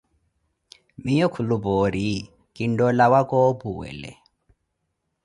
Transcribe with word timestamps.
Miyo 1.03 1.27
kilupoori 1.33 2.01
iii, 2.11 2.29
kintoolawa 2.55 3.21
koopuwele. 3.29 4.11